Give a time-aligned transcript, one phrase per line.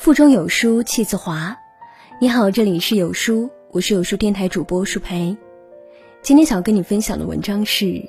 [0.00, 1.54] 腹中有书气自华。
[2.18, 5.36] 你好，这里是有书，我是有书电台主播舒培。
[6.22, 8.08] 今天想要跟你分享的文章是：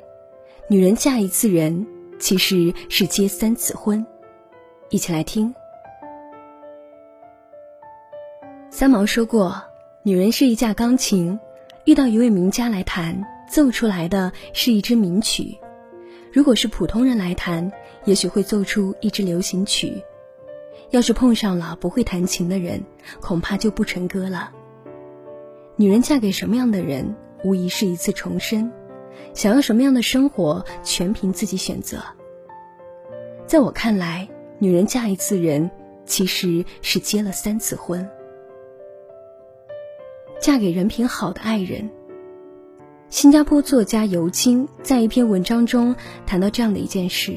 [0.69, 1.85] 女人嫁一次人，
[2.17, 4.05] 其实是结三次婚。
[4.89, 5.53] 一起来听。
[8.69, 9.61] 三毛说过，
[10.01, 11.37] 女人是一架钢琴，
[11.83, 15.59] 遇到一位名家来弹，奏出来的是一支名曲；
[16.31, 17.69] 如果是普通人来弹，
[18.05, 20.01] 也许会奏出一支流行曲。
[20.91, 22.83] 要是碰上了不会弹琴的人，
[23.21, 24.51] 恐怕就不成歌了。
[25.77, 28.71] 女人嫁给什么样的人，无疑是一次重生。
[29.33, 32.03] 想要什么样的生活，全凭自己选择。
[33.47, 34.27] 在我看来，
[34.59, 35.71] 女人嫁一次人，
[36.05, 38.07] 其实是结了三次婚。
[40.41, 41.89] 嫁给人品好的爱人。
[43.09, 45.95] 新加坡作家尤金在一篇文章中
[46.25, 47.35] 谈到这样的一件事。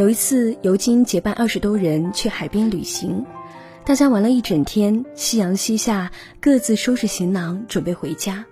[0.00, 3.22] 有一次，尤金结伴二十多人去海边旅行，
[3.84, 5.04] 大家玩了一整天。
[5.14, 8.46] 夕阳西下，各自收拾行囊，准备回家。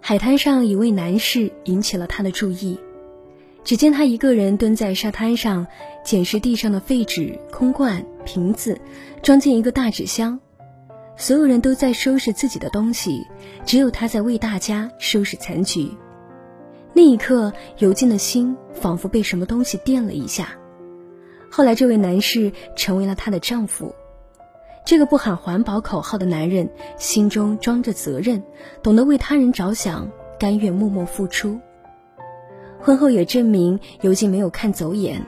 [0.00, 2.80] 海滩上，一位男士引起了他的注意。
[3.62, 5.66] 只见他一个人蹲在沙滩上，
[6.02, 8.80] 捡拾地上的废纸、空罐、瓶子，
[9.22, 10.40] 装进一个大纸箱。
[11.18, 13.26] 所有人都在收拾自己的东西，
[13.66, 15.90] 只有他在为大家收拾残局。
[17.00, 20.48] 那一刻，尤静的心仿佛被什么东西电了一下。
[21.50, 23.94] 后来，这位男士成为了她的丈夫。
[24.84, 28.42] 这个不喊环保口号的男人，心中装着责任，
[28.82, 31.58] 懂得为他人着想，甘愿默默付出。
[32.78, 35.24] 婚后也证明，尤静没有看走眼。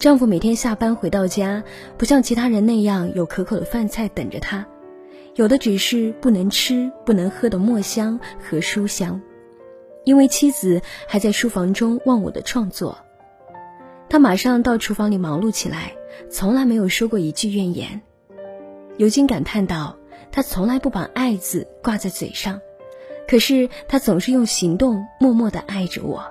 [0.00, 1.62] 丈夫每天下班回到家，
[1.96, 4.66] 不像其他人那样有可口的饭菜等着他，
[5.36, 9.20] 有的只是不能吃、不能喝的墨香和书香。
[10.04, 12.98] 因为妻子还在书房中忘我的创作，
[14.08, 15.94] 他马上到厨房里忙碌起来，
[16.30, 18.02] 从来没有说过一句怨言。
[18.98, 19.96] 尤金感叹道
[20.32, 22.60] ：“他从来不把‘爱’字挂在嘴上，
[23.28, 26.24] 可是他总是用行动默默地爱着我。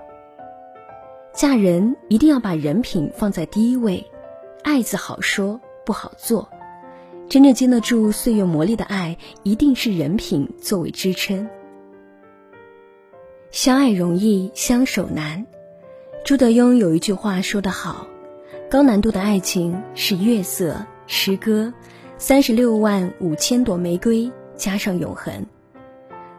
[1.33, 4.05] 嫁人一定要把人品放在第一位
[4.63, 6.49] ，‘爱’字好说不好做，
[7.29, 11.49] 真正经得住岁月磨砺的爱，一定是人品作为支撑。”
[13.51, 15.45] 相爱容易，相守难。
[16.23, 18.07] 朱德庸有一句话说得好
[18.71, 21.73] ：“高难度的爱情是月色、诗歌，
[22.17, 25.43] 三十六万五千朵玫瑰加上永恒；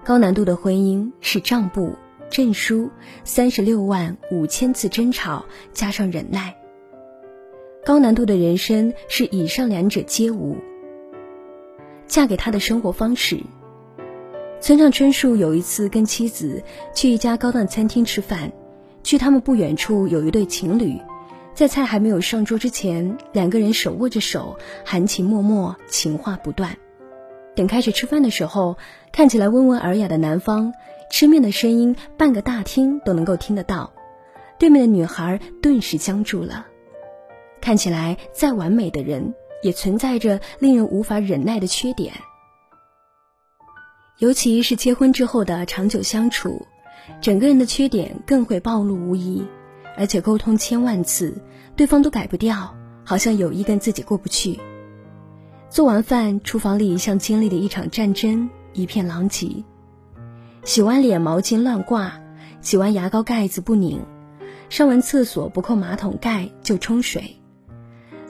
[0.03, 1.95] 高难度的婚姻是账簿、
[2.31, 2.89] 证书，
[3.25, 5.45] 三十六万五千次争吵
[5.75, 6.55] 加上忍耐；
[7.85, 10.57] 高难度的人生是以上两者皆无。
[12.07, 13.39] 嫁给他的生活方式。”
[14.63, 16.63] 村上春树有一次跟妻子
[16.95, 18.53] 去一家高档餐厅吃饭，
[19.03, 21.01] 距他们不远处有一对情侣，
[21.53, 26.77] 在菜还没有上桌之前，两个人手握着手，含情脉脉，情话不断。
[27.57, 28.77] 等开始吃饭的时候，
[29.11, 30.73] 看起来温文尔雅的男方，
[31.11, 33.93] 吃面的声音半个大厅都能够听得到，
[34.61, 36.67] 对面的女孩顿时僵住了。
[37.61, 42.13] 看起来再完美的人，也存在着令人无法忍耐的缺点。
[44.19, 46.67] 尤其是结婚之后的长久相处，
[47.21, 49.43] 整个人的缺点更会暴露无遗，
[49.97, 51.43] 而且沟通千万次，
[51.75, 54.61] 对方都改不掉，好像有意跟自己过不去。
[55.71, 59.65] 做完饭，厨房里像经历了一场战争，一片狼藉。
[60.63, 62.13] 洗完脸，毛巾乱挂；
[62.61, 63.99] 洗完牙膏，盖子不拧；
[64.69, 67.23] 上完厕所，不扣马桶盖就冲水；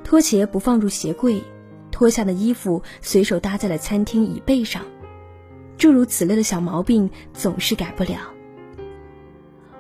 [0.05, 1.43] 拖鞋不放入鞋柜，
[1.91, 4.83] 脱下的衣服随手搭在了餐厅椅背上。
[5.83, 8.21] 诸如此类的小毛病总是改不了。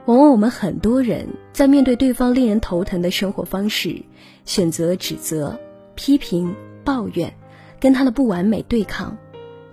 [0.07, 4.03] 往往我们很多人在面对对方令人头疼的生活方式，
[4.45, 5.61] 选择指责、
[5.95, 7.33] 批评、抱怨，
[7.79, 9.17] 跟他的不完美对抗，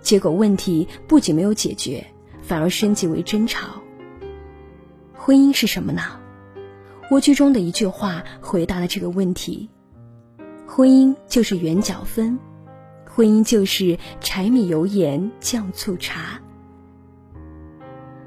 [0.02, 2.06] 结果问题不仅没有解决，
[2.44, 3.82] 反而升级为争吵。
[5.16, 6.04] 婚姻是什么呢？
[7.10, 9.68] 蜗居中的一句话回答了这个问题：
[10.68, 12.38] 婚姻就是圆角分。
[13.20, 16.40] 婚姻就是柴米油盐酱醋茶，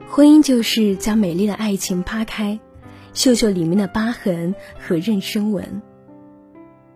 [0.07, 2.61] 婚姻就是将美丽的爱情扒开，
[3.15, 5.81] 秀秀里面的疤痕和妊娠纹。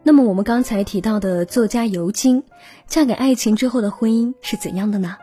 [0.03, 2.43] 那么，我们刚才提到的作家尤金，
[2.87, 5.17] 嫁给爱情之后的婚姻是怎样的呢？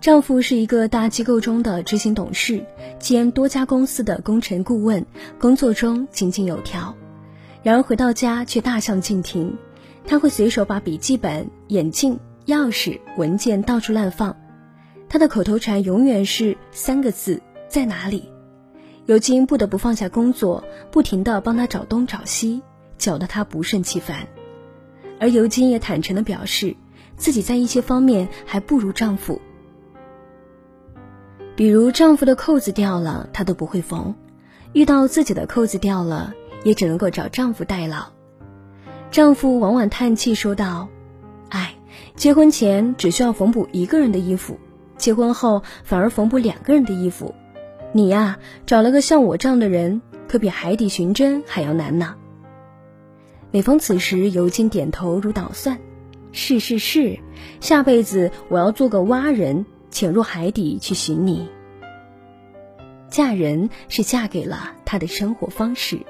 [0.00, 2.64] 丈夫是一个大机构中的执行董事，
[3.00, 5.04] 兼多家公司的工程顾问，
[5.40, 6.94] 工作中井井有条，
[7.64, 9.52] 然而回到家却大相径庭。
[10.06, 14.36] 他会随手把笔记本、眼镜、钥匙、文件到处乱放，
[15.08, 18.28] 他的口头禅永远是三个字：在哪里？
[19.06, 22.62] 尤金不得不放下工作，不停地帮他找东找西，
[22.96, 24.26] 搅得他不胜其烦。
[25.20, 26.76] 而尤金也坦诚地表示，
[27.16, 29.40] 自己在一些方面还不如丈夫。
[31.56, 34.14] 比如丈夫的扣子掉了，她都不会缝；
[34.72, 36.34] 遇到自己的扣子掉了，
[36.64, 38.13] 也只能够找丈夫代劳。
[39.14, 40.88] 丈夫往往叹气说道
[41.50, 41.76] ：“哎，
[42.16, 44.58] 结婚前只需要缝补一个人的衣服，
[44.96, 47.32] 结婚后反而缝补两个人的衣服。
[47.92, 52.16] 你呀，找了个像我这样的人，可比海底寻针还要难呢。”
[53.52, 55.78] 每逢此时，尤金点头如捣蒜
[56.32, 57.20] ：“是是是，
[57.60, 61.48] 下辈子我要做个蛙人。”潜入海底去寻你。
[63.08, 66.00] 嫁人是嫁给了他的生活方式。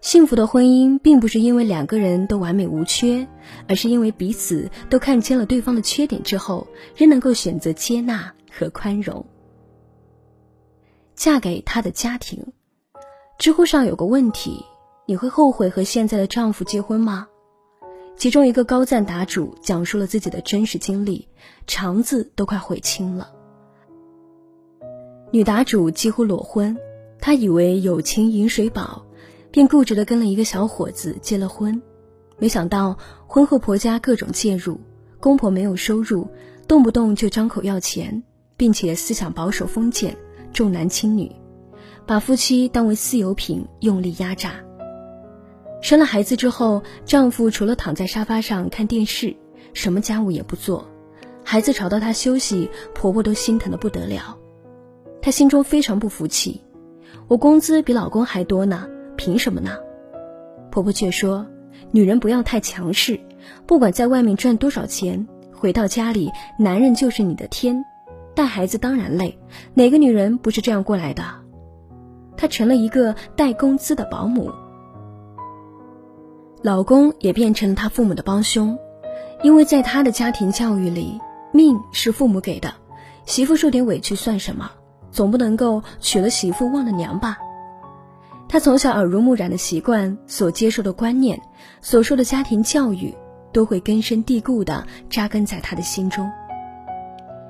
[0.00, 3.26] 幸福的婚姻并不是因为两个人都完美无缺，
[3.66, 6.66] 而是因为彼此都看清了对方的缺点之后，
[6.96, 9.24] 仍能够选择接纳和宽容。
[11.14, 12.52] 嫁给他的家庭。
[13.38, 14.64] 知乎上有个问题：
[15.06, 17.26] 你会后悔和现在的丈夫结婚吗？
[18.16, 21.28] 其中一个高赞答主讲述了自己的真实经历，
[21.66, 23.30] 肠子都快悔青了。
[25.30, 26.76] 女答主几乎裸婚，
[27.20, 29.04] 她以为有情饮水饱，
[29.50, 31.80] 便固执的跟了一个小伙子结了婚。
[32.38, 32.96] 没想到
[33.26, 34.80] 婚后婆家各种介入，
[35.18, 36.28] 公婆没有收入，
[36.66, 38.22] 动不动就张口要钱，
[38.56, 40.16] 并且思想保守封建，
[40.52, 41.30] 重男轻女，
[42.06, 44.52] 把夫妻当为私有品，用力压榨。
[45.80, 49.34] 生了孩子之后，丈夫除了躺在沙发上看电视，
[49.74, 50.88] 什么家务也不做。
[51.44, 54.36] 孩子吵到她休息，婆婆都心疼的不得了。
[55.22, 56.62] 她心中非常不服气
[57.26, 58.88] ：“我工资比老公还多呢，
[59.28, 59.76] 凭什么呢？”
[60.72, 61.46] 婆婆却说
[61.92, 63.20] ：“女人不要太强势，
[63.66, 67.84] 不管在外面赚多少钱，回到家里，男人就是你的天。
[68.34, 69.38] 带孩子当然累，
[69.74, 71.22] 哪个女人不是这样过来的？”
[72.38, 74.50] 她成了一个带工资的保姆。
[76.62, 78.78] 老公也变成了他父母的帮凶，
[79.42, 81.20] 因为在他的家庭教育里，
[81.52, 82.72] 命是父母给的，
[83.26, 84.70] 媳妇受点委屈算什么？
[85.10, 87.38] 总不能够娶了媳妇忘了娘吧？
[88.48, 91.38] 他从小耳濡目染的习惯，所接受的观念，
[91.82, 93.14] 所受的家庭教育，
[93.52, 96.26] 都会根深蒂固的扎根在他的心中。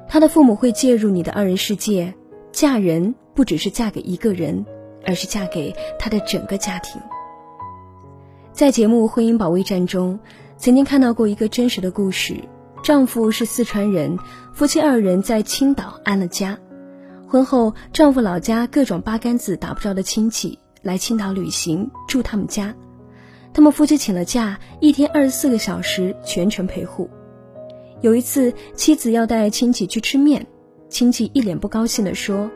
[0.08, 2.12] 他的父母会介入你的二人世界，
[2.50, 4.66] 嫁人不只是嫁给一个人，
[5.06, 7.00] 而是嫁给他的整个家庭。
[8.52, 10.18] 在节目《婚姻保卫战》中，
[10.56, 12.34] 曾经看到过一个真实的故事：
[12.82, 14.18] 丈夫是四川人，
[14.52, 16.58] 夫妻二人在青岛安了家。
[17.28, 22.74] 婚后，丈夫老家各种八竿子打不着的亲戚来青岛旅行，住他们家。
[23.52, 27.08] 他们夫妻请了假，一天二十四个小时全程陪护。
[28.00, 30.46] 有一次，妻子要带亲戚去吃面，
[30.88, 32.50] 亲戚一脸不高兴地说：“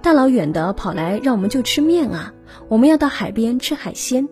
[0.00, 2.32] 大老远的跑来，让我们就吃面啊？
[2.68, 4.26] 我们要到海边吃海鲜。”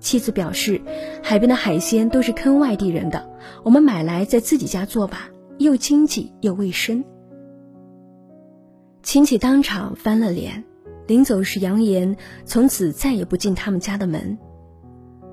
[0.00, 0.80] 妻子表示，
[1.22, 3.28] 海边的海鲜都是坑外地人的，
[3.62, 5.28] 我们买来在自己家做吧，
[5.58, 7.04] 又经济又卫生。
[9.02, 10.64] 亲戚当场翻了脸，
[11.10, 14.38] 临走时扬言从此再也不进他们家的门。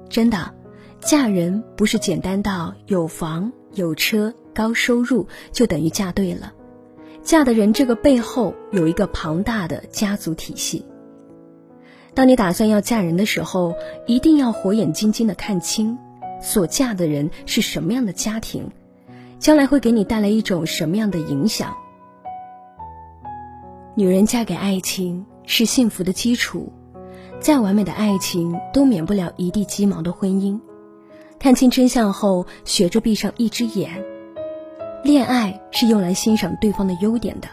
[0.10, 0.52] 真的，
[1.00, 6.52] 嫁人不是简单到有房有车高收入就等于嫁对了，
[7.22, 10.84] 嫁的人这个背后有一个庞大的家族体系。
[12.16, 13.76] 当你打算要嫁人的时候，
[14.08, 15.96] 一定要火眼金睛的看清，
[16.42, 18.72] 所嫁的人是什么样的家庭，
[19.38, 21.78] 将来会给你带来一种什么样的影响。
[23.94, 26.72] 女人嫁给爱情是幸福的基础，
[27.40, 30.60] 再完美的爱情都免不了一地鸡毛的婚姻。
[31.40, 34.04] 看清真相后，学着闭上一只眼。
[35.04, 37.48] 恋爱是用来欣赏对方的优点的，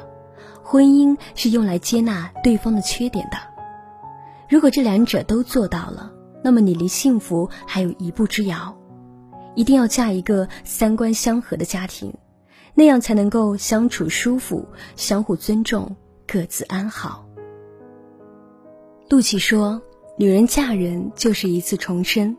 [0.62, 3.38] 婚姻是用来接纳对方的缺点的。
[4.48, 6.10] 如果这两者都做到了，
[6.42, 8.76] 那么你离幸福还有一步之遥。
[9.54, 12.12] 一定要嫁一个三观相合的家庭，
[12.74, 15.94] 那样才能够相处舒服，相互尊重，
[16.26, 17.23] 各自安好。
[19.14, 19.80] 陆琪说
[20.18, 22.36] ：“女人嫁人就是一次重生，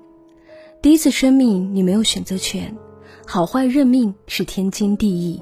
[0.81, 2.75] 第一次生命你没有选择权，
[3.25, 5.41] 好坏认命是天经地义。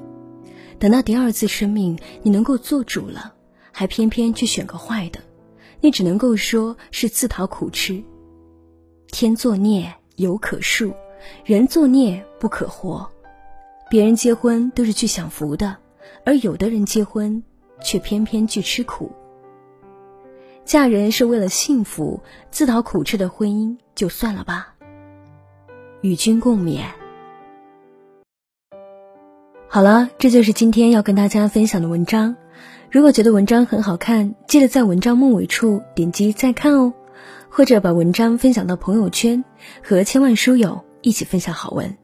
[0.78, 3.34] 等到第二次生命你能够做主了，
[3.72, 5.18] 还偏偏去选个坏的。”
[5.82, 8.00] 你只能够说是自讨苦吃。
[9.08, 10.94] 天作孽犹可恕，
[11.44, 13.10] 人作孽不可活。
[13.90, 15.78] 别人结婚都是去享福的，
[16.24, 17.42] 而有的人结婚
[17.82, 19.10] 却偏偏去吃苦。
[20.64, 24.74] 嫁人是为了幸福，自讨苦吃的婚姻就算了吧。
[26.00, 26.84] 与君共勉。
[29.68, 32.36] 好了，这就是今天要跟大家分享的文章。
[32.90, 36.94] 如果觉得文章很好看，记得在文章末尾处点击再看哦，
[37.50, 39.44] 或者把文章分享到朋友圈，
[39.82, 41.96] 和千万书友一起分享好文。